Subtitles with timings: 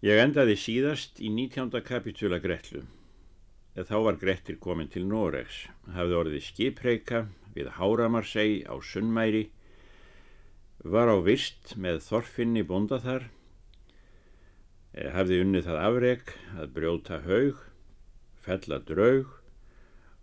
[0.00, 1.74] Ég endaði síðast í 19.
[1.84, 2.86] kapitúla Gretlu.
[3.76, 7.18] Þá var Grettir komin til Noregs, hafði orðið skipreika
[7.52, 9.50] við Háramarsei á Sunnmæri,
[10.80, 13.26] var á vist með Þorfinni bonda þar,
[14.94, 17.60] eh, hafði unnið það afreg að brjóta haug,
[18.40, 19.36] fella draug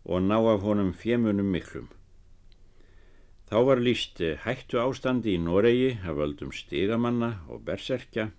[0.09, 1.93] og ná af honum fjemunum miklum.
[3.45, 8.31] Þá var líst eh, hættu ástandi í Noregi að völdum stigamanna og berserkja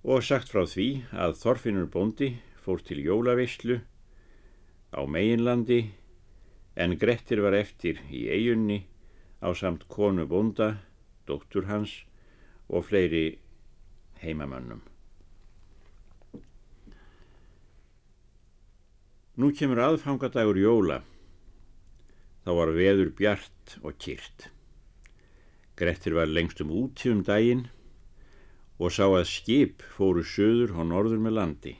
[0.00, 2.30] og sagt frá því að Þorfinnur Bóndi
[2.64, 3.80] fór til Jólaveyslu
[4.96, 5.90] á meginlandi
[6.80, 8.86] en Grettir var eftir í eigunni
[9.44, 10.80] á samt konu Bónda,
[11.28, 11.92] dóttur hans
[12.68, 13.40] og fleiri
[14.22, 14.80] heimamönnum.
[19.40, 21.00] Nú kemur aðfangadagur jóla.
[22.44, 24.48] Þá var veður bjart og kýrt.
[25.76, 27.68] Grettir var lengst um úti um daginn
[28.80, 31.76] og sá að skip fóru söður og norður með landi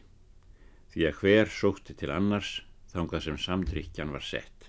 [0.92, 2.60] því að hver sótti til annars
[2.92, 4.68] þangað sem samdrykjan var sett.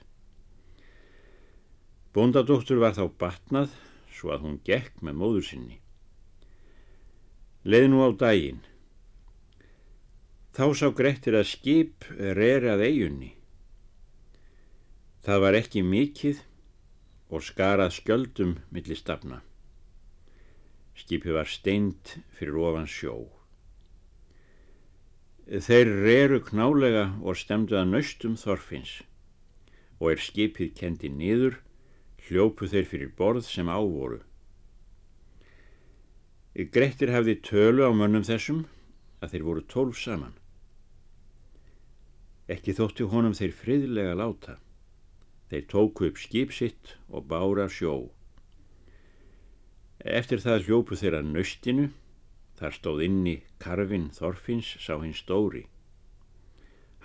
[2.13, 3.73] Bondadóttur var þá batnað
[4.13, 5.79] svo að hún gekk með móður sinni.
[7.65, 8.61] Leð nú á daginn.
[10.51, 13.31] Þá sá Grettir að skip reri að eigunni.
[15.25, 16.41] Það var ekki mikið
[17.31, 19.39] og skarað skjöldum millir stafna.
[20.97, 23.15] Skipið var steint fyrir ofan sjó.
[25.51, 29.01] Þeir reru knálega og stemdu að naustum þorfins
[30.01, 31.59] og er skipið kendi niður,
[32.25, 34.21] hljópu þeir fyrir borð sem ávoru.
[36.73, 38.63] Grettir hafði tölu á mönnum þessum
[39.21, 40.33] að þeir voru tólf saman.
[42.51, 44.57] Ekki þótti honum þeir friðlega láta.
[45.51, 48.09] Þeir tóku upp skip sitt og bára sjó.
[50.01, 51.91] Eftir það hljópu þeirra nöstinu,
[52.57, 55.67] þar stóð inni karfin Þorfins sá hinn stóri.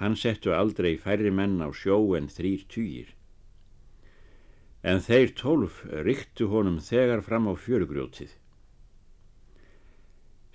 [0.01, 3.13] Hann settu aldrei færri menn á sjó en þrýr týjir.
[4.85, 8.33] En þeir tólf ryktu honum þegar fram á fjörugrjótið.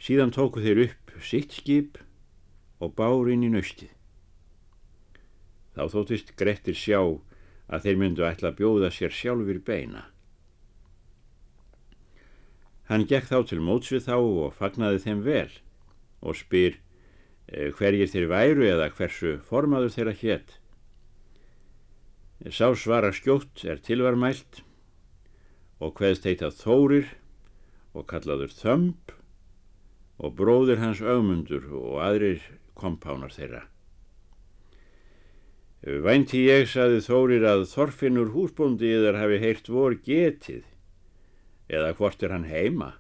[0.01, 1.97] Síðan tóku þeir upp sitt skip
[2.81, 3.91] og bárin í nöstið.
[5.77, 7.01] Þá þóttist Grettir sjá
[7.69, 10.10] að þeir myndu ætla að bjóða sér sjálfur beina.
[12.91, 15.51] Hann gekk þá til móts við þá og fagnaði þeim vel
[16.27, 16.73] og spyr
[17.47, 20.57] eh, hverjir þeir væru eða hversu formaður þeirra hétt.
[22.51, 24.59] Sá svara skjótt er tilvarmælt
[25.79, 27.13] og hveðst heitað Þórir
[27.95, 29.15] og kallaður Þömb
[30.19, 32.43] og bróðir hans augmundur og aðrir
[32.75, 33.63] kompánar þeirra.
[35.81, 40.67] Vænti ég, saði Þórir, að Þorfinnur húsbóndi yðar hafi heyrt vor getið
[41.71, 42.93] eða hvort er hann heima?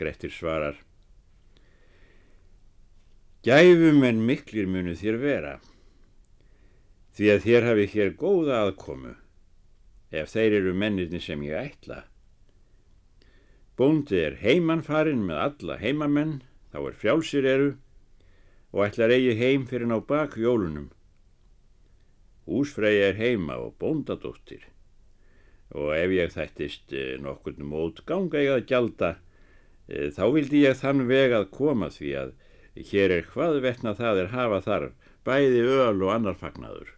[0.00, 0.80] Grettir svarar
[3.46, 5.52] Gæfum en miklir munu þér vera
[7.16, 9.14] því að þér hafi hér góða aðkomu
[10.10, 12.02] ef þeir eru mennirni sem ég ætla.
[13.78, 16.40] Bóndi er heimannfarinn með alla heimamenn
[16.72, 17.70] þá er frjálsir eru
[18.74, 20.90] og ætlar eigi heim fyrir ná bak jólunum.
[22.50, 24.66] Húsfreyja er heima og bóndadóttir
[25.76, 29.10] og ef ég þættist eh, nokkurnu mót ganga ég að gjalda
[29.88, 32.32] eh, þá vildi ég þann veg að koma því að
[32.90, 36.94] hér er hvað vettna það er hafa þarf bæði öl og annar fagnadur.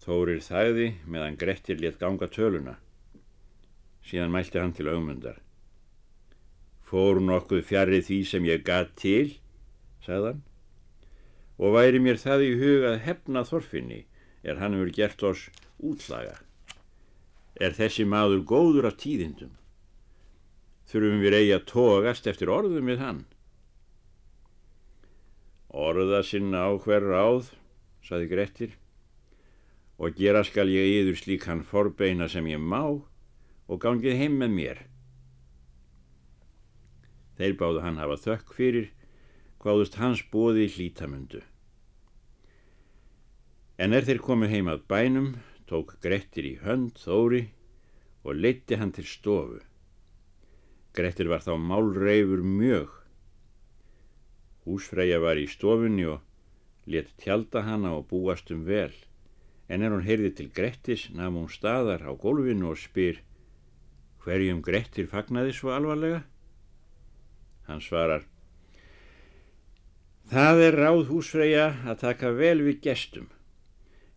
[0.00, 2.78] Þórir þæði meðan Grettir létt ganga töluna.
[4.06, 5.40] Síðan mælti hann til augmundar.
[6.80, 9.36] Fór nokkuð fjarrið því sem ég gatt til,
[10.02, 10.40] sagðan,
[11.60, 14.00] og væri mér það í hugað hefna þorfinni
[14.42, 15.42] er hann hefur gert oss
[15.82, 16.36] útlaga.
[17.60, 19.52] Er þessi maður góður af tíðindum?
[20.90, 23.24] Þurfum við eigi að tógast eftir orðum við hann?
[25.70, 27.52] Orða sinna á hver ráð,
[28.02, 28.72] saði Grettir,
[30.00, 32.82] og gera skal ég yður slík hann forbeina sem ég má
[33.70, 34.80] og gangið heim með mér.
[37.38, 38.90] Þeir báðu hann hafa þökk fyrir
[39.60, 41.44] hvaðust hans bóði hlítamundu.
[43.80, 45.30] En er þeir komið heim að bænum,
[45.70, 47.44] tók Grettir í hönd Þóri
[48.26, 49.60] og leitti hann til stofu.
[50.96, 52.90] Grettir var þá málreifur mjög.
[54.66, 58.92] Húsfreyja var í stofunni og let tjálta hana og búast um vel,
[59.70, 63.22] en er hún heyrði til Grettis nafn hún staðar á gólfinu og spyr
[64.24, 66.24] hverjum Grettir fagnaði svo alvarlega?
[67.70, 68.26] Hann svarar
[70.30, 73.30] Það er ráð húsfreyja að taka vel við gestum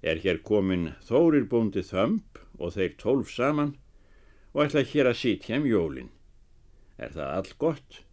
[0.04, 3.78] er hér komin Þórir bóndi þömp og þeir tólf saman
[4.54, 6.12] og ætla hér að sitja um jólinn.
[6.98, 8.04] er það all gott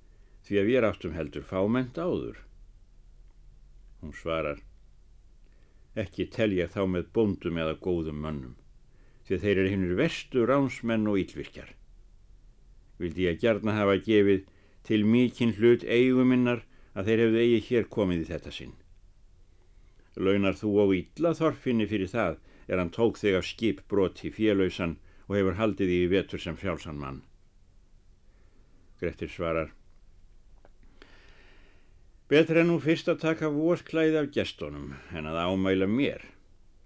[0.47, 2.39] því að við áttum heldur fáment áður.
[4.01, 4.63] Hún svarar,
[5.95, 8.57] ekki telja þá með bóndum eða góðum mönnum,
[9.27, 11.75] því þeir eru hinnur vestu ránsmenn og yllvirkjar.
[13.01, 14.47] Vildi ég gerna hafa gefið
[14.89, 16.65] til mikinn hlut eiguminnar
[16.95, 18.80] að þeir hefðu eigi hér komið í þetta sinn.
[20.21, 22.39] Launar þú á ítla þorfinni fyrir það
[22.69, 27.01] er hann tók þig af skip broti félausan og hefur haldið í vetur sem fjálsan
[27.01, 27.23] mann.
[29.01, 29.71] Grettir svarar
[32.31, 36.21] Betra nú fyrst að taka vorklæði af gestónum en að ámæla mér.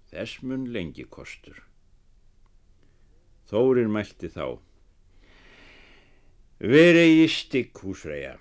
[0.09, 1.59] Þess mun lengi kostur.
[3.45, 4.57] Þórir mælti þá.
[6.57, 8.39] Verið í stygg húsreia.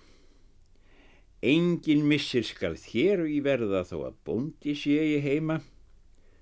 [1.44, 5.58] Engin missir skal þér í verða þó að bóndi sé ég heima,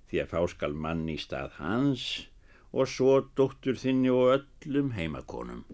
[0.07, 2.05] því að fá skal mann í stað hans
[2.71, 5.65] og svo dóttur þinni og öllum heimakonum.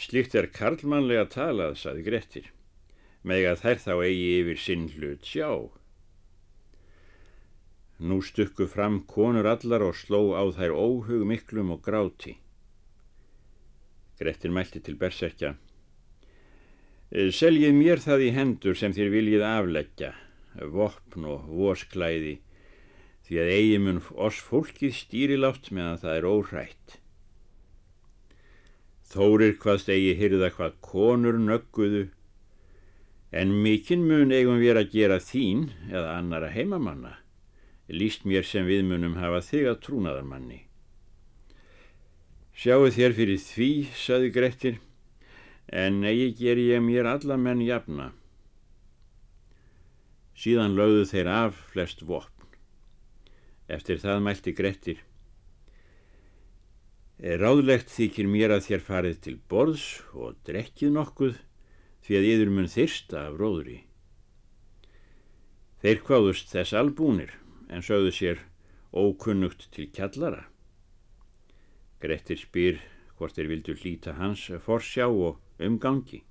[0.00, 2.46] Slikt er karlmannlega talað, saði Grettir,
[3.22, 5.50] meg að þær þá eigi yfir sinn hlut sjá.
[8.02, 12.38] Nú stukku fram konur allar og sló á þær óhug miklum og gráti.
[14.18, 15.52] Grettir mælti til berserkja.
[17.12, 20.14] Seljið mér það í hendur sem þér viljið afleggja,
[20.72, 22.38] vopn og vorsklæði,
[23.28, 26.94] því að eigi mun oss fólkið stýrilátt meðan það er óhrætt.
[29.12, 32.06] Þórir hvaðst eigi hyrða hvað konur nögguðu,
[33.28, 37.18] en mikinn mun eigum við að gera þín eða annara heimamanna,
[37.92, 40.62] líst mér sem við munum hafa þig að trúnaðarmanni.
[42.56, 43.70] Sjáu þér fyrir því,
[44.00, 44.80] saði Grettir,
[45.72, 48.10] en eigi ger ég mér alla menn jafna.
[50.36, 52.28] Síðan lögðu þeir af flest vopn.
[53.72, 55.00] Eftir það mælti Grettir.
[57.22, 61.36] Ráðlegt þykir mér að þér farið til borðs og drekkið nokkuð
[62.02, 63.78] því að yður mun þyrsta af róðri.
[65.82, 67.36] Þeir kváðust þess albúnir
[67.72, 68.42] en sögðu sér
[68.92, 70.44] ókunnugt til kjallara.
[72.02, 72.82] Grettir spyr
[73.16, 76.22] hvort þeir vildu hlýta hans forsjá og umgangi.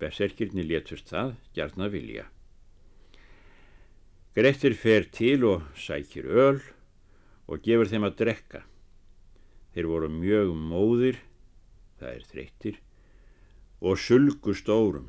[0.00, 2.26] Berserkirni létust það, gjarna vilja.
[4.36, 6.58] Grettir fer til og sækir öl
[7.48, 8.60] og gefur þeim að drekka.
[9.72, 11.22] Þeir voru mjög móðir,
[11.96, 12.76] það er þreyttir,
[13.80, 15.08] og sulgu stórum.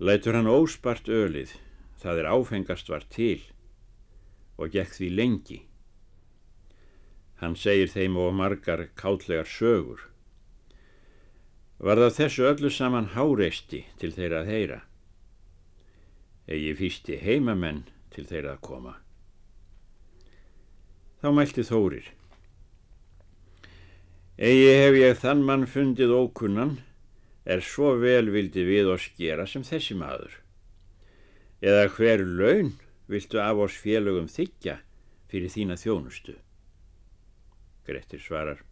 [0.00, 1.52] Lætur hann óspart ölið,
[2.00, 3.42] það er áfengast var til
[4.56, 5.60] og gekk því lengi.
[7.42, 10.00] Hann segir þeim og margar kátlegar sögur.
[11.78, 14.80] Var það þessu öllu saman háreisti til þeirra að heyra.
[16.46, 17.82] Egi fýsti heimamenn
[18.14, 18.94] til þeirra að koma.
[21.24, 22.10] Þá mælti Þórir.
[24.34, 26.78] Egi hef ég þann mann fundið ókunnan,
[27.44, 30.40] er svo vel vildi við oss gera sem þessi maður.
[31.64, 32.74] Eða hver laun
[33.08, 34.78] viltu af oss félögum þykja
[35.30, 36.36] fyrir þína þjónustu?
[37.86, 38.62] Grettir svarar.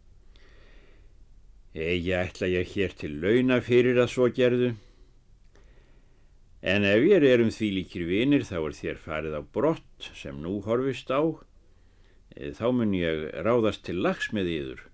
[1.73, 4.75] Egi ætla ég hér til launa fyrir að svo gerðu.
[6.61, 10.59] En ef ég erum því líkir vinir þá er þér farið á brott sem nú
[10.67, 11.33] horfist á.
[12.37, 14.85] Eh, þá mun ég ráðast til lags með yður.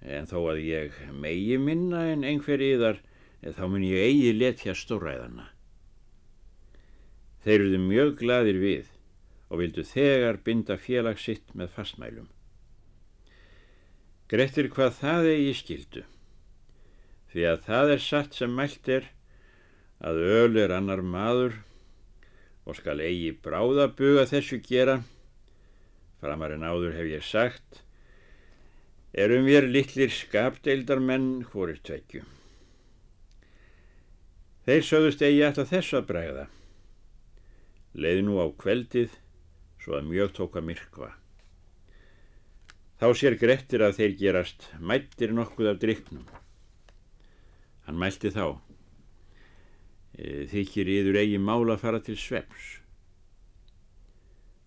[0.00, 3.04] En þó að ég megi minna en einhver yðar,
[3.42, 5.52] eh, þá mun ég eigi letja stóræðana.
[7.44, 8.88] Þeir eruðu mjög gladir við
[9.50, 12.32] og vildu þegar binda félagsitt með fastmælum.
[14.28, 16.00] Grettir hvað það eigi skildu,
[17.32, 19.06] því að það er satt sem mælt er
[20.04, 21.54] að öl er annar maður
[22.68, 24.98] og skal eigi bráðabuga þessu gera,
[26.20, 27.80] framarinn áður hef ég sagt,
[29.16, 32.26] erum við litlir skapdeildarmenn hvorir tvekju.
[34.68, 36.44] Þeir sögðust eigi alltaf þess að bregða,
[37.96, 39.16] leið nú á kveldið
[39.80, 41.14] svo að mjög tóka myrkva.
[42.98, 46.24] Þá sér Grettir að þeir gerast mættir nokkuð af driknum.
[47.86, 48.58] Hann mælti þá.
[50.18, 52.72] E, þykir yður eigi mála að fara til sveps.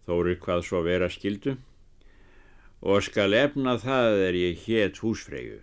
[0.07, 1.57] Þóri hvað svo vera skildu
[2.81, 5.59] og skal efna það er ég hétt húsfreyju.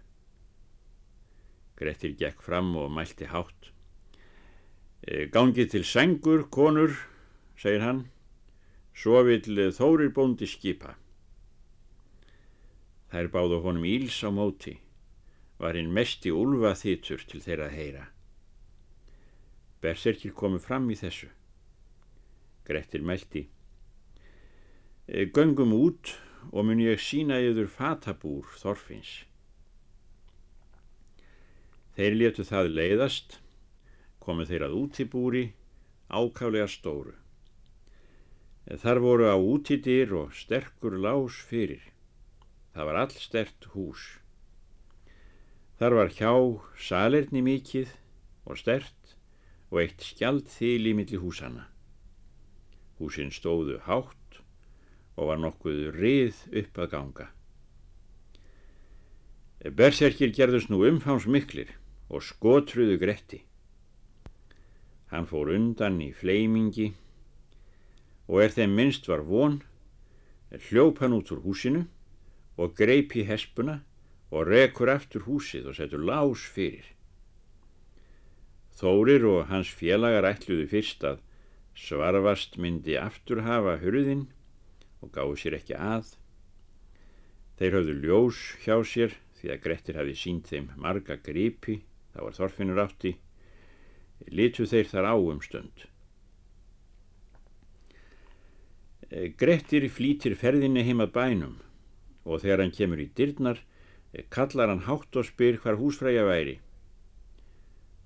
[1.81, 3.73] Grettir gekk fram og mælti hátt.
[5.09, 6.93] E, Gangið til sengur, konur,
[7.57, 8.07] segir hann,
[8.93, 9.41] svo vil
[9.73, 10.99] Þórir bóndi skipa.
[13.09, 14.77] Þær báðu honum íls á móti,
[15.59, 18.05] var hinn mesti úlfa þýtur til þeirra að heyra.
[19.81, 21.31] Berserkir komu fram í þessu.
[22.69, 23.47] Grettir meldi.
[25.09, 26.19] E, göngum út
[26.53, 29.25] og mun ég sína yfir fatabúr Þorfins.
[31.97, 33.38] Þeir letu það leiðast,
[34.23, 35.45] komu þeir að útibúri,
[36.12, 37.17] ákálega stóru.
[38.69, 41.81] Þar voru á útidyr og sterkur lás fyrir.
[42.78, 44.02] Það var all stert hús.
[45.82, 46.30] Þar var hjá
[46.78, 47.90] salerni mikið
[48.47, 49.16] og stert
[49.73, 51.64] og eitt skjald þýl í milli húsana.
[53.02, 54.38] Húsin stóðu hátt
[55.18, 57.28] og var nokkuð rið upp að ganga.
[59.75, 61.75] Berserkir gerðust nú umfáms miklir
[62.06, 63.42] og skotruðu gretti.
[65.11, 66.92] Hann fór undan í fleimingi
[68.30, 69.64] og er þeim minnst var von,
[70.70, 71.88] hljóp hann út úr húsinu
[72.59, 73.79] og greip í hespuna
[74.35, 76.85] og rekur aftur húsið og setur lás fyrir.
[78.79, 81.23] Þórir og hans félagar ætluðu fyrst að
[81.79, 84.27] svarvast myndi aftur hafa hurðin
[85.03, 86.12] og gáðu sér ekki að.
[87.59, 91.81] Þeir höfðu ljós hjá sér því að Grettir hafi sínt þeim marga gripi,
[92.12, 93.15] það var þorfinur átti,
[94.35, 95.87] litu þeir þar á um stund.
[99.41, 101.57] Grettir flýtir ferðinni heima bænum
[102.28, 103.64] og þegar hann kemur í dyrnar
[104.30, 106.58] kallar hann hátt og spyr hvar húsfræja væri.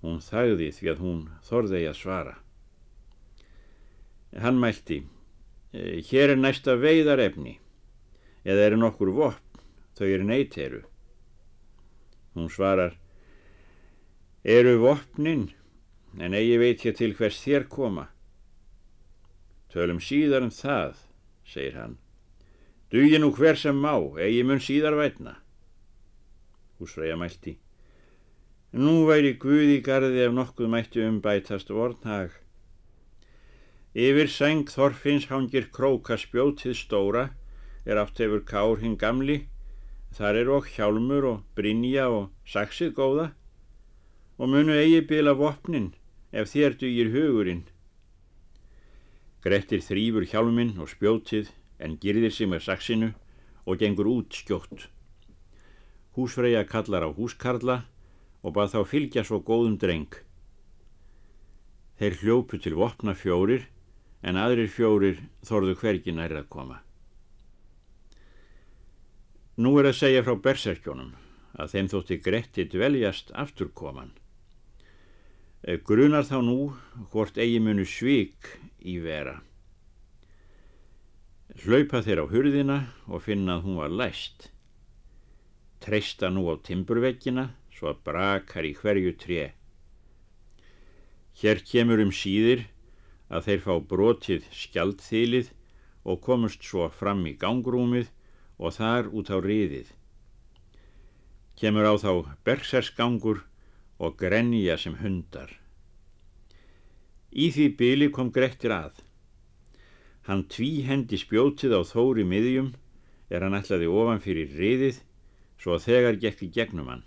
[0.02, 2.34] Hún þagði því að hún þorði að svara.
[4.42, 5.02] Hann mælti,
[5.72, 7.58] e, hér er næsta veiðarefni,
[8.44, 9.62] eða eru nokkur vopn,
[9.94, 10.82] þau eru neyteru.
[12.34, 12.96] Hún svarar,
[14.42, 15.52] eru vopnin,
[16.18, 18.08] en eigi veit ég til hvers þér koma.
[19.70, 20.96] Tölum síðar um það,
[21.46, 22.01] segir hann.
[22.92, 25.38] Dugi nú hver sem má, eigi mun síðar vætna
[26.82, 27.56] húsfræja mælti.
[28.72, 32.32] Nú væri Guði garði ef nokkuð mætti umbætast vornhag.
[33.94, 37.24] Yfir seng Þorfinns hangir króka spjótið stóra,
[37.84, 39.42] er átt hefur kár hinn gamli,
[40.16, 43.28] þar er okk hjálmur og brinja og saksið góða,
[44.40, 45.92] og munu eigi bila vopnin
[46.32, 47.66] ef þér dugir hugurinn.
[49.44, 53.10] Grettir þrýfur hjálminn og spjótið en girðir sig með saksinu
[53.66, 54.88] og gengur út skjótt.
[56.16, 57.82] Húsfreyja kallar á húskarla
[58.42, 60.14] og bað þá fylgja svo góðum dreng.
[61.98, 63.68] Þeir hljópu til vopna fjórir
[64.22, 66.80] en aðrir fjórir þorðu hvergi nær að koma.
[69.62, 71.12] Nú er að segja frá berserkjónum
[71.60, 74.12] að þeim þótti Gretti dveljast afturkoman.
[75.62, 76.58] Eh, grunar þá nú
[77.12, 78.48] hvort eigi munu svík
[78.80, 79.36] í vera.
[81.60, 82.78] Hlaupa þeir á hurðina
[83.12, 84.52] og finna að hún var læst
[85.82, 89.42] treysta nú á timburveggina svo að brakar í hverju tré.
[91.42, 92.68] Hér kemur um síðir
[93.32, 95.50] að þeir fá brotið skjaldþýlið
[96.06, 98.12] og komust svo fram í gangrúmið
[98.62, 99.88] og þar út á riðið.
[101.58, 102.12] Kemur á þá
[102.46, 103.42] bergsersgangur
[103.98, 105.50] og grenja sem hundar.
[107.32, 109.00] Í því byli kom Grettir að.
[110.26, 112.68] Hann tví hendi spjótið á þóri miðjum
[113.32, 115.00] er hann ætlaði ofan fyrir riðið
[115.58, 117.02] svo að þegar gekk í gegnum hann.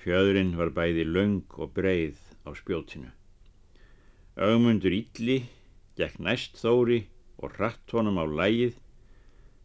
[0.00, 2.18] Fjöðurinn var bæði laung og breið
[2.48, 3.10] á spjótinu.
[4.36, 5.38] Ögmundur Ítli
[5.96, 7.06] gekk næst þóri
[7.40, 8.76] og ratt honum á lægið,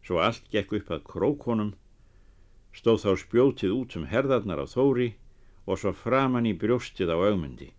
[0.04, 1.74] svo allt gekk upp að krókonum,
[2.72, 5.12] stóð þá spjótið út um herðarnar á þóri
[5.64, 7.70] og svo framann í brjóstið á augmundi.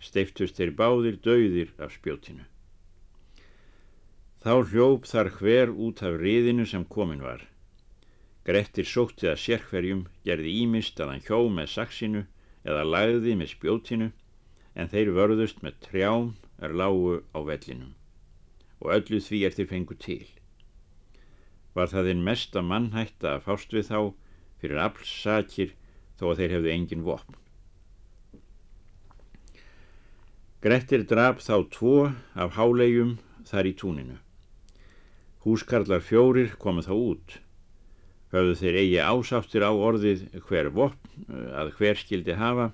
[0.00, 2.46] Steiftust þeir báðir dauðir af spjótinu.
[4.38, 7.42] Þá hljóp þar hver út af riðinu sem komin var.
[8.46, 12.22] Grettir sótti að sérkverjum, gerði ímist að hann hjó með saksinu
[12.62, 14.12] eða lagði með spjótinu
[14.78, 16.30] en þeir vörðust með trjám
[16.62, 17.94] er lágu á vellinum
[18.78, 20.24] og öllu því er þeir fengu til.
[21.74, 23.98] Var það einn mesta mannhætta að fást við þá
[24.62, 25.74] fyrir aflsakir
[26.18, 27.38] þó að þeir hefðu engin vopn.
[30.62, 31.96] Grettir draf þá tvo
[32.34, 34.18] af hálegjum þar í túninu.
[35.46, 37.36] Húskarlar fjórir komu þá út.
[38.34, 42.72] Höfðu þeir eigi ásáttir á orðið hver vopn eh, að hver skildi hafa.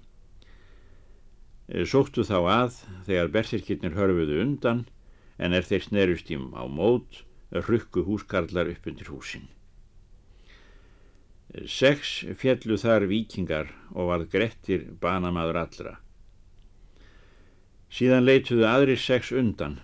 [1.69, 4.87] Eh, sóttu þá að þegar bersirkirnir hörfuðu undan
[5.39, 7.23] en er þeir snerustím á mót
[7.55, 9.47] rukku húskarlar upp undir húsin.
[11.71, 15.93] Seks fjallu þar vikingar og varð grettir banamaður allra.
[17.95, 19.79] Síðan leituðu aðrir sex undan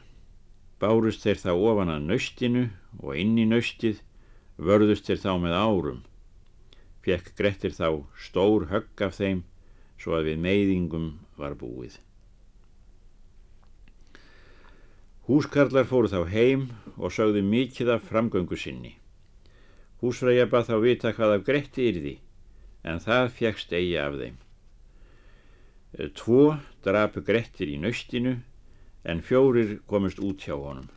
[0.80, 2.66] bárust þeir þá ofan að nöstinu
[3.00, 4.00] og inn í nöstið
[4.56, 6.04] vörðust þeir þá með árum.
[7.04, 9.44] Fjekk Grettir þá stór högg af þeim
[10.00, 11.10] svo að við meiðingum
[11.40, 11.99] var búið.
[15.28, 18.96] Húskarlar fóru þá heim og sögðu mikið af framgöngu sinni.
[20.00, 22.14] Húsfræja bað þá vita hvað af Gretti yrði
[22.88, 24.38] en það fjekst eigi af þeim.
[26.16, 26.42] Tvo
[26.84, 28.38] drapu Grettir í nöstinu
[29.04, 30.88] en fjórir komist út hjá honum.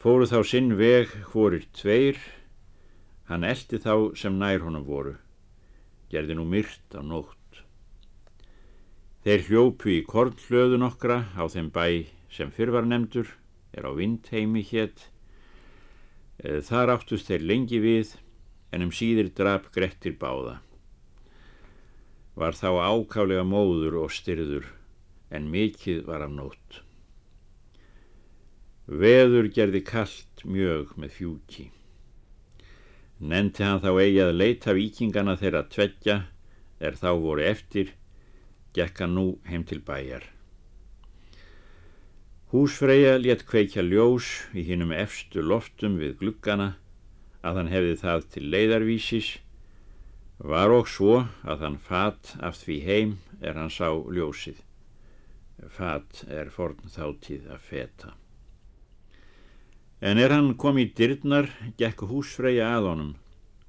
[0.00, 2.18] Fóru þá sinn veg hvorir tveir,
[3.28, 5.16] hann eldi þá sem nær honum voru,
[6.12, 7.62] gerði nú myrt á nótt.
[9.26, 13.26] Þeir hljópu í kornhlöðu nokkra á þeim bæ sem fyrr var nefndur,
[13.74, 15.08] er á vindheimi hétt.
[16.38, 18.14] Þar áttust þeir lengi við
[18.70, 20.60] en um síðir drap Grettir báða.
[22.36, 24.75] Var þá ákálega móður og styrður
[25.30, 26.82] en mikið var af nótt.
[28.86, 31.70] Veður gerði kallt mjög með fjúki.
[33.18, 36.16] Nendi hann þá eigi að leita vikingana þeirra tveggja
[36.78, 37.94] er þá voru eftir,
[38.76, 40.26] gekk hann nú heim til bæjar.
[42.52, 46.76] Húsfreyja létt kveikja ljós í hinnum efstu loftum við gluggana
[47.42, 49.32] að hann hefði það til leiðarvísis,
[50.38, 54.65] var og svo að hann fatt af því heim er hann sá ljósið.
[55.72, 58.12] Fatt er forn þáttíð að feta.
[60.04, 61.48] En er hann kom í dyrnar,
[61.80, 63.12] gekk húsfreyja að honum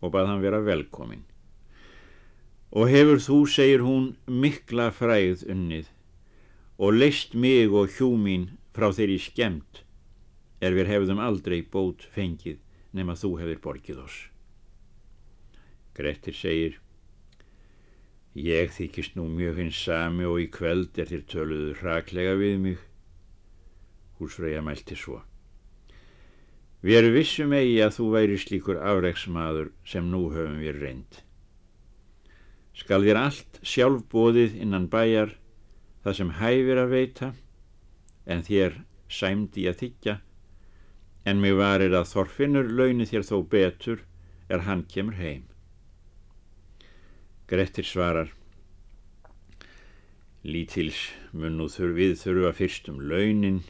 [0.04, 1.24] og bað hann vera velkomin.
[2.76, 5.88] Og hefur þú, segir hún, mikla fræð unnið
[6.78, 9.82] og leist mig og hjú mín frá þeirri skemmt
[10.62, 12.60] er við hefðum aldrei bót fengið
[12.94, 14.18] nema þú hefur borgið oss.
[15.98, 16.78] Grettir segir,
[18.38, 22.84] ég þykist nú mjög hins sami og í kveld er þér töluðu hraklega við mig.
[24.20, 25.24] Húsfreyja mælti svo.
[26.86, 31.24] Við erum vissum eigi að þú væri slíkur afreiksmaður sem nú höfum við reynd.
[32.78, 35.34] Skal þér allt sjálfbóðið innan bæjar
[36.06, 37.34] það sem hæfir að veita
[38.30, 38.78] en þér
[39.10, 40.20] sæmdi að þykja
[41.28, 44.06] en mig varir að þorfinnur launi þér þó betur
[44.48, 45.48] er hann kemur heim.
[47.48, 48.34] Grettir svarar
[50.44, 50.98] Lítils
[51.32, 53.62] mun nú þurr við þurfa fyrst um launin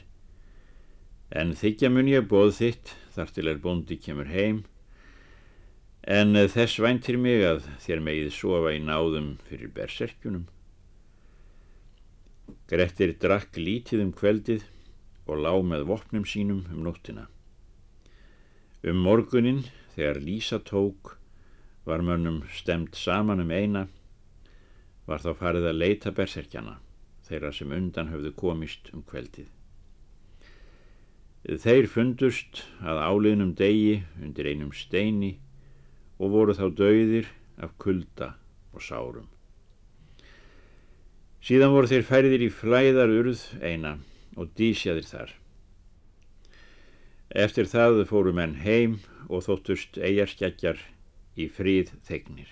[1.29, 4.63] en þykja mun ég bóð þitt þar til er bóndi kemur heim
[6.07, 10.45] en þess væntir mig að þér megið sofa í náðum fyrir berserkjunum.
[12.71, 14.63] Grettir drakk lítið um kveldið
[15.27, 17.27] og lá með vopnum sínum um nóttina.
[18.87, 19.65] Um morgunin,
[19.97, 21.16] þegar Lísa tók,
[21.87, 23.85] var mönnum stemt saman um eina,
[25.07, 26.73] var þá farið að leita berserkjana,
[27.23, 29.47] þeirra sem undan höfðu komist um kveldið.
[31.47, 35.37] Þeir fundust að áliðnum degi undir einum steini
[36.19, 37.29] og voru þá dauðir
[37.63, 38.33] af kulda
[38.75, 39.29] og sárum.
[41.39, 43.95] Síðan voru þeir færðir í flæðar urð eina
[44.35, 45.31] og dísjaðir þar.
[47.31, 48.99] Eftir það fóru menn heim
[49.31, 50.83] og þóttust eigarskjækjar
[51.37, 52.49] í fríð þegnir.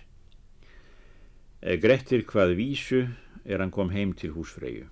[1.81, 3.01] Grettir hvað vísu
[3.43, 4.85] er hann kom heim til húsfreyju.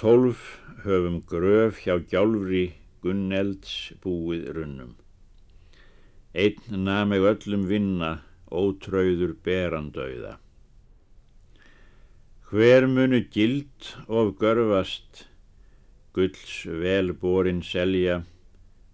[0.00, 2.64] Tólf höfum gröf hjá gjálfri
[3.04, 4.96] Gunnelds búið runnum.
[6.34, 8.10] Einn nameg öllum vinna,
[8.50, 10.38] ótrauður berandauða.
[12.48, 15.26] Hver munu gild of görfast,
[16.16, 18.22] gulls velborin selja,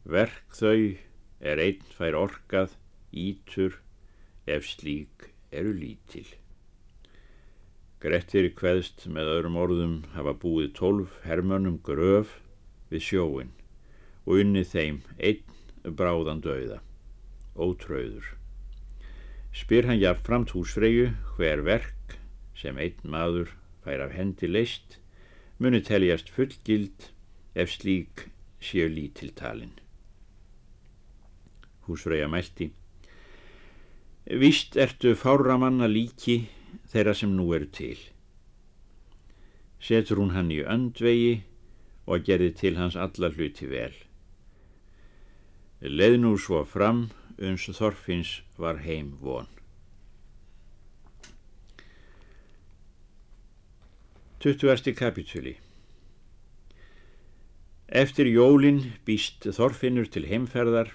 [0.04, 0.96] verk þau
[1.44, 2.72] er einn fær orkað,
[3.12, 3.76] ítur,
[4.48, 6.26] ef slík eru lítil.
[8.00, 12.38] Grettir kveðst með öðrum orðum hafa búið tólf hermönnum gröf
[12.90, 13.52] við sjóin
[14.24, 16.80] og unnið þeim einn bráðan döiða,
[17.57, 18.26] ótröður.
[19.54, 22.18] Spyr hann jafnframt húsfreyju hver verk
[22.59, 23.54] sem einn maður
[23.85, 24.98] fær af hendi leist
[25.62, 27.11] muni teljast fullgild
[27.54, 28.26] ef slík
[28.64, 29.84] séu lítiltalinn.
[31.87, 32.70] Húsfreyja mælti
[34.25, 36.47] Vist ertu fáramanna líki
[36.88, 37.99] þeirra sem nú eru til.
[39.85, 41.42] Setur hún hann í öndvegi
[42.09, 43.92] og gerði til hans alla hluti vel.
[45.85, 49.51] Leð nú svo fram uns Þorfinns var heim von.
[54.40, 55.59] Tuttugasti kapitúli
[57.88, 60.94] Eftir jólin býst Þorfinnur til heimferðar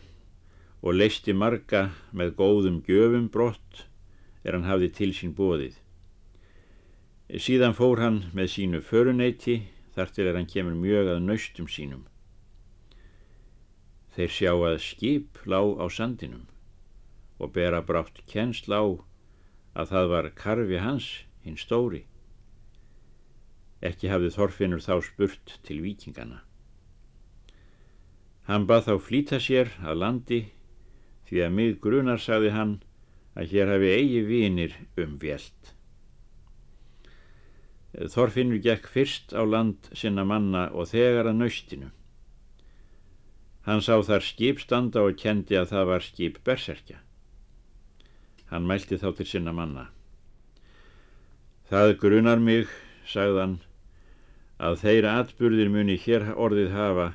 [0.81, 3.85] og leisti marga með góðum gjöfum brott
[4.43, 5.75] er hann hafði til sín bóðið.
[7.29, 9.59] Síðan fór hann með sínu föruneyti
[9.95, 12.05] þar til er hann kemur mjög að naustum sínum.
[14.15, 16.47] Þeir sjá að skip lág á sandinum
[17.39, 18.83] og bera brátt kjensl á
[19.79, 21.07] að það var karfi hans,
[21.43, 22.05] hinn stóri.
[23.85, 26.41] Ekki hafði Þorfinnur þá spurt til vikingana.
[28.49, 30.39] Hann bað þá flýta sér að landi
[31.29, 32.79] því að mig grunar, sagði hann,
[33.37, 35.75] að hér hafi eigi vinir um vjelt.
[37.93, 41.89] Þorfinnur gekk fyrst á land sinna manna og þegar að naustinu.
[43.65, 46.99] Hann sá þar skip standa og kendi að það var skip berserkja.
[48.49, 49.89] Hann mælti þá til sinna manna.
[51.69, 52.69] Það grunar mig,
[53.05, 53.59] sagðan,
[54.57, 57.11] að þeirra atburðir muni hér orðið hafa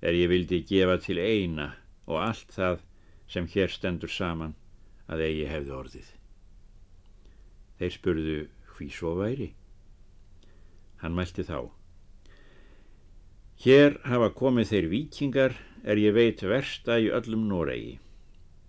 [0.00, 1.74] er ég vildi gefa til eina
[2.08, 2.80] og allt það
[3.30, 4.56] sem hér stendur saman
[5.10, 6.08] að eigi hefði orðið.
[7.78, 8.38] Þeir spurðu
[8.74, 9.52] hví svo væri.
[11.00, 11.70] Hann mælti þá.
[13.60, 17.98] Hér hafa komið þeir vikingar er ég veit versta í öllum Noregi,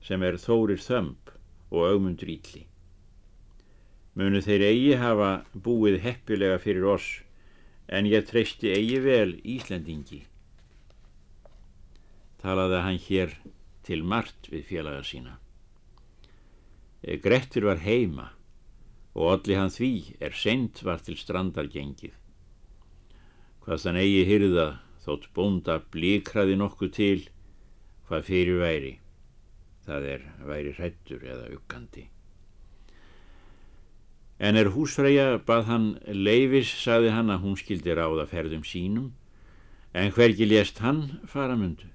[0.04, 1.32] sem er Þórir Þömb
[1.72, 2.66] og augmundur ítli.
[4.16, 7.08] Munu þeir eigi hafa búið heppilega fyrir oss,
[7.88, 10.26] en ég treysti eigi vel Íslandingi.
[12.44, 13.36] Talaði hann hér
[13.88, 15.38] til margt við félaga sína.
[17.04, 18.32] Eh, Grettir var heima
[19.16, 22.14] og allir hann því er seint var til strandar gengið.
[23.62, 24.68] Hvað þann eigi hyrða
[25.04, 27.28] þótt bónda blíkraði nokkuð til
[28.08, 28.96] hvað fyrir væri.
[29.86, 32.08] Það er væri hrættur eða uggandi.
[34.42, 39.12] En er húsfreyja bað hann leifis, sagði hann að hún skildi ráða ferðum sínum,
[39.94, 41.90] en hvergi lést hann fara mundu.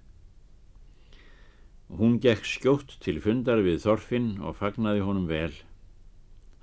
[1.86, 5.52] Hún gekk skjótt til fundar við Þorfinn og fagnaði honum vel.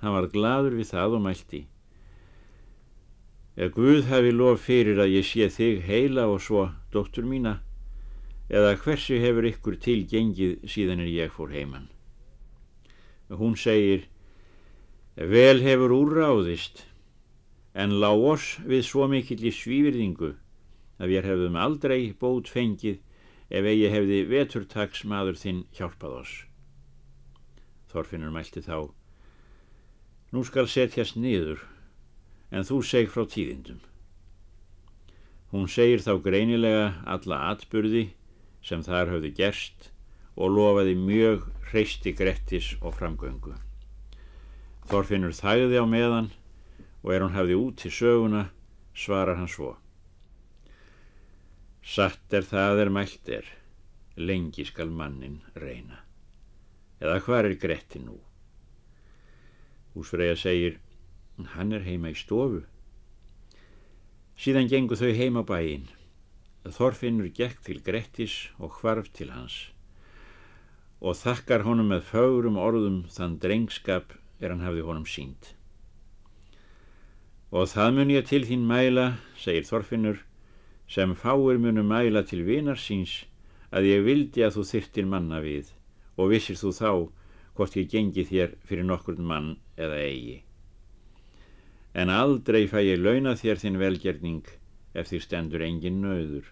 [0.04, 1.60] Hann var gladur við það og mælti.
[3.56, 7.60] Ef Guð hafi lof fyrir að ég sé þig heila og svo, dóttur mína,
[8.50, 11.88] eða hversu hefur ykkur tilgengið síðan er ég fór heimann.
[13.30, 14.04] Hún segir,
[15.16, 16.84] vel hefur úrráðist,
[17.72, 20.34] en lág oss við svo mikill í svívirðingu
[21.00, 23.00] að við hefðum aldrei bót fengið
[23.54, 26.34] ef eigi hefði veturtags maður þinn hjálpað oss.
[27.92, 28.90] Þorfinnur mælti þá,
[30.34, 31.60] nú skal setjast niður,
[32.50, 33.78] en þú seg frá tíðindum.
[35.54, 38.08] Hún segir þá greinilega alla atburði
[38.64, 39.92] sem þar höfðu gerst
[40.34, 43.54] og lofaði mjög hreisti grettis og framgöngu.
[44.90, 46.32] Þorfinnur þægði á meðan
[47.04, 48.48] og er hún hafði út til söguna,
[48.96, 49.76] svarar hann svo.
[51.84, 53.44] Satt er það er mælt er,
[54.16, 56.00] lengi skal mannin reyna.
[57.02, 58.16] Eða hvar er Gretti nú?
[59.94, 60.80] Húsfreyja segir,
[61.54, 62.64] hann er heima í stofu.
[64.40, 65.86] Síðan gengu þau heima bæinn.
[66.64, 69.60] Þorfinnur gekk til Grettis og hvarf til hans
[71.04, 75.50] og þakkar honum með fögurum orðum þann drengskap er hann hafði honum sínt.
[77.52, 80.22] Og það mun ég til þín mæla, segir Þorfinnur,
[80.88, 83.24] sem fáir munu mæla til vinar síns
[83.74, 85.70] að ég vildi að þú þyrtir manna við
[86.16, 86.90] og vissir þú þá
[87.54, 90.42] hvort ég gengi þér fyrir nokkur mann eða eigi.
[91.94, 94.50] En aldrei fæ ég launa þér þinn velgerning
[94.94, 96.50] ef því stendur engin nöður.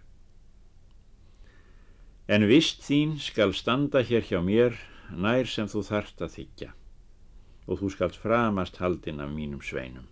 [2.30, 4.78] En vist þín skal standa hér hjá mér
[5.10, 6.70] nær sem þú þart að þykja
[7.66, 10.06] og þú skalt framast haldinn af mínum sveinum.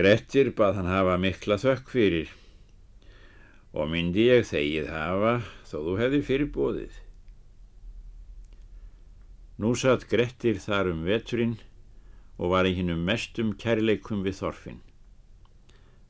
[0.00, 2.30] Grettir bað hann hafa mikla þökk fyrir
[3.76, 5.32] og myndi ég þegið hafa
[5.68, 6.94] þó þú hefði fyrir bóðið.
[9.60, 11.58] Nú satt Grettir þar um veturinn
[12.40, 14.80] og var í hinnum mestum kærleikum við Þorfinn.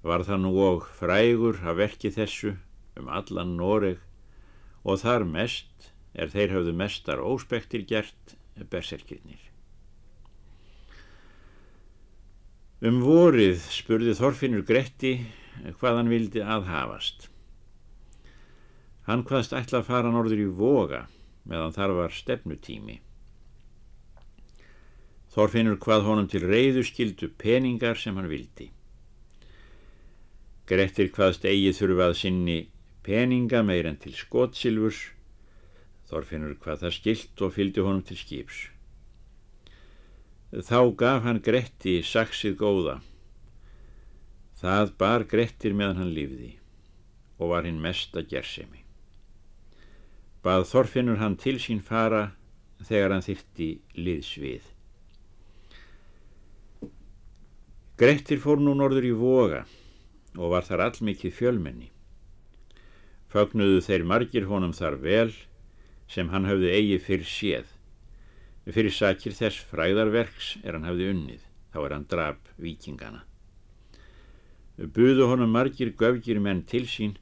[0.06, 2.54] Var það nú og frægur að verki þessu
[3.00, 3.98] um allan Noreg
[4.86, 8.38] og þar mest er þeir hafðu mestar óspektir gert
[8.70, 9.49] berserkirnir.
[12.80, 15.10] Um vorið spurði Þorfinnur Gretti
[15.82, 17.26] hvað hann vildi aðhafast.
[19.04, 21.02] Hann hvaðst ætla að fara norður í voga
[21.44, 22.96] meðan þar var stefnutími.
[25.36, 28.70] Þorfinnur hvað honum til reyðu skildu peningar sem hann vildi.
[30.64, 32.58] Grettir hvaðst eigið þurfað sinni
[33.04, 35.04] peninga meir en til skotsilvurs.
[36.08, 38.70] Þorfinnur hvað það skilt og fylgdi honum til skips.
[40.50, 42.96] Þá gaf hann Gretti saksið góða.
[44.58, 46.50] Það bar Grettir meðan hann lífði
[47.38, 48.82] og var hinn mesta gersemi.
[50.42, 52.32] Bað Þorfinnur hann til sín fara
[52.82, 54.66] þegar hann þyrtti liðsvið.
[58.00, 59.64] Grettir fór nú norður í voga
[60.34, 61.92] og var þar allmikið fjölmenni.
[63.30, 65.28] Fögnuðu þeir margir honum þar vel
[66.10, 67.76] sem hann hafði eigi fyrr séð
[68.70, 73.24] Fyrir sakir þess fræðarverks er hann hafði unnið, þá er hann drap vikingana.
[74.78, 77.16] Buðu honum margir göfgir menn til sín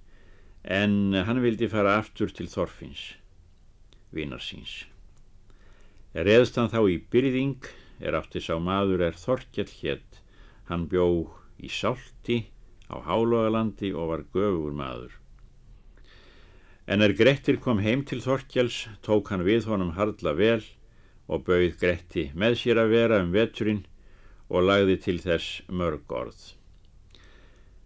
[0.62, 3.14] en hann vildi fara aftur til Þorfinns,
[4.12, 4.84] vinar síns.
[6.12, 7.66] Reðst hann þá í byrðing
[7.98, 10.20] er átti sá maður er Þorkjell hétt,
[10.68, 11.08] hann bjó
[11.58, 12.42] í Sálti
[12.92, 15.14] á Hálóðalandi og var göfur maður.
[16.88, 20.62] En er Grettir kom heim til Þorkjells, tók hann við honum hardla vel
[21.28, 23.84] og bauð Gretti með sér að vera um veturinn
[24.48, 26.40] og lagði til þess mörg orð.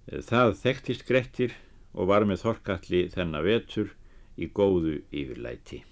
[0.07, 1.55] Það þekktist Grettir
[1.93, 3.93] og var með Þorkalli þennan vetur
[4.39, 5.83] í góðu yfirlæti.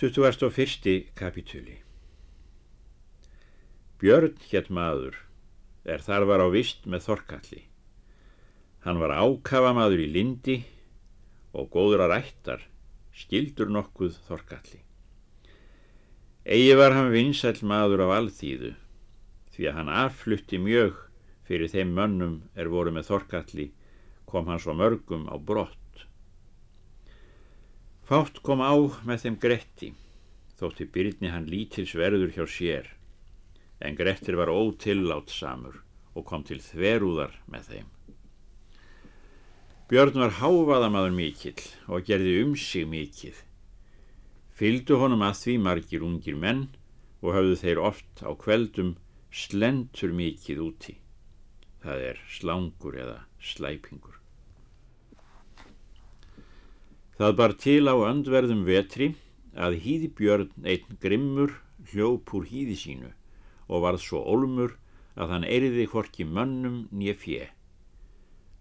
[0.00, 1.12] 21.
[1.12, 1.74] kapitúli
[4.00, 5.18] Björn hétt maður
[5.84, 7.66] er þar var á vist með Þorkalli.
[8.80, 10.56] Hann var ákafa maður í lindi
[11.52, 12.62] og góður að rættar,
[13.16, 14.80] skildur nokkuð Þorkalli.
[16.44, 18.72] Egi var hann vinsæl maður af alþýðu,
[19.52, 20.96] því að hann afflutti mjög
[21.48, 23.66] fyrir þeim mönnum er voru með Þorkalli,
[24.30, 26.06] kom hann svo mörgum á brott.
[28.06, 28.74] Fátt kom á
[29.06, 29.92] með þeim Gretti,
[30.58, 32.90] þótti byrjni hann lítilsverður hjá sér,
[33.78, 35.82] en Grettir var ótillátt samur
[36.14, 37.88] og kom til þverúðar með þeim.
[39.90, 43.34] Björn var hávaðamaður mikill og gerði um sig mikill.
[44.54, 46.68] Fyldu honum að því margir ungir menn
[47.18, 48.92] og hafðu þeir oft á kveldum
[49.34, 50.94] slentur mikill úti.
[51.82, 54.14] Það er slangur eða slæpingur.
[57.18, 59.12] Það bar til á öndverðum vetri
[59.58, 61.58] að hýðibjörn einn grimmur
[61.90, 63.14] hljóp úr hýði sínu
[63.66, 64.78] og varð svo olmur
[65.18, 67.44] að hann eriði hvorki mönnum nýja fjö.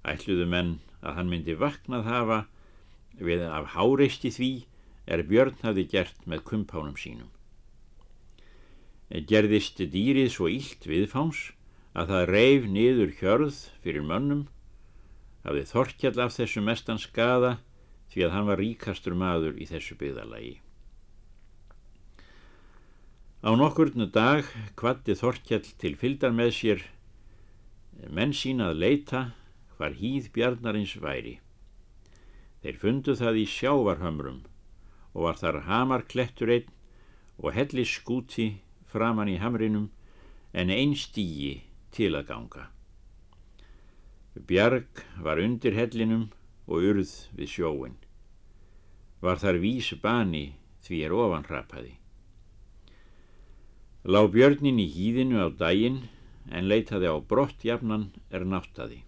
[0.01, 2.39] Ætluðu menn að hann myndi vaknað hafa
[3.19, 4.51] við af háreisti því
[5.09, 7.31] er björn hafi gert með kumpánum sínum.
[9.09, 11.49] Gerðist dýrið svo ílt viðfáns
[11.97, 14.45] að það reif niður hjörð fyrir mönnum,
[15.43, 17.57] hafði þorkjall af þessu mestan skada
[18.13, 20.59] því að hann var ríkastur maður í þessu byggðalagi.
[23.39, 24.43] Á nokkurnu dag
[24.75, 26.81] kvatti Þorkjall til fyldar með sér
[28.11, 29.21] menn sín að leita
[29.79, 31.37] hvar hýð bjarnarins væri.
[32.59, 34.41] Þeir fundu það í sjávarhömrum
[35.15, 36.73] og var þar hamarklettur einn
[37.39, 38.49] og hellis skúti
[38.91, 39.87] framann í hamrinum
[40.51, 41.61] en einn stígi
[41.95, 42.67] til að ganga.
[44.35, 46.27] Bjarg var undir hellinum
[46.67, 47.95] og urð við sjóin.
[49.23, 50.45] Var þar vís bani
[50.83, 51.95] því er ofan hrapaði.
[54.03, 56.07] Lá björnin í hýðinu á daginn
[56.51, 59.03] en leitaði á brott jafnan er náttaði.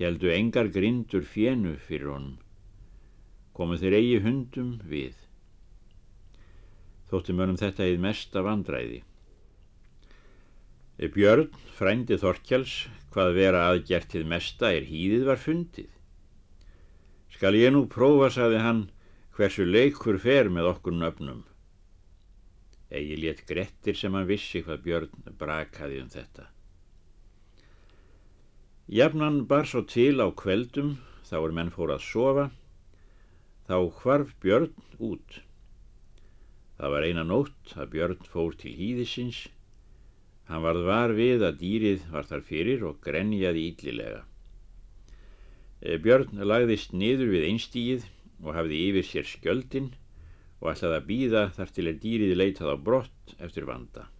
[0.00, 2.38] Hjeldu engar grindur fjennu fyrir honum.
[3.52, 5.16] Komu þeir eigi hundum við.
[7.10, 9.02] Þótti mönum þetta eða mesta vandræði.
[11.00, 12.76] Björn, frændi Þorkjáls,
[13.12, 15.90] hvað vera aðgertið mesta er hýðið var fundið.
[17.36, 18.82] Skal ég nú prófa, saði hann,
[19.36, 21.44] hversu leikur fer með okkur nöfnum.
[22.88, 26.48] Egi létt grettir sem hann vissi hvað Björn brakaði um þetta.
[28.90, 32.48] Jafnan bar svo til á kveldum, þá er menn fór að sofa,
[33.70, 35.36] þá hvarf Björn út.
[36.74, 39.44] Það var eina nótt að Björn fór til hýðisins,
[40.50, 44.24] hann varð var við að dýrið var þar fyrir og grenjaði íllilega.
[45.86, 48.10] Eh, Björn lagðist niður við einstíið
[48.42, 49.92] og hafði yfir sér skjöldin
[50.58, 54.10] og ætlaði að býða þar til er dýrið leitað á brott eftir vanda.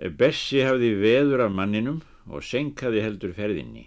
[0.00, 3.86] Eh, Bessi hafði veður af manninum og senkaði heldur ferðinni.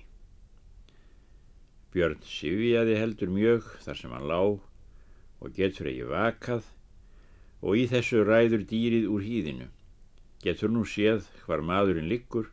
[1.91, 6.69] Björn sifjaði heldur mjög þar sem hann lá og getur ekki vakað
[7.61, 9.67] og í þessu ræður dýrið úr hýðinu.
[10.41, 12.47] Getur nú séð hvar maðurinn liggur,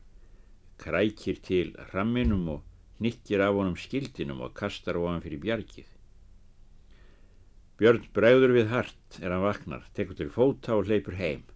[0.83, 2.67] krækir til ramminum og
[3.01, 5.87] nikkir af honum skildinum og kastar ofan fyrir bjargið.
[7.79, 11.47] Björn bregður við hart er hann vaknar, tekur til fóta og hleypur heim.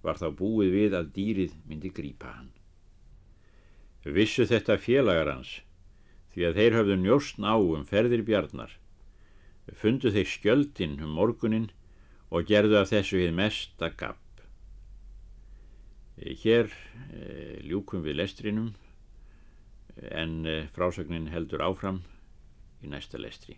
[0.00, 2.53] Var þá búið við að dýrið myndi grípa hann.
[4.04, 5.60] Vissu þetta félagar hans,
[6.34, 8.76] því að þeir höfðu njóstn á um ferðir bjarnar.
[9.72, 11.70] Fundu þeir skjöldin um morgunin
[12.28, 14.20] og gerðu af þessu hið mesta gapp.
[16.20, 18.74] Hér eh, ljúkum við lestrinum
[19.96, 22.02] en eh, frásögnin heldur áfram
[22.84, 23.56] í næsta lestri.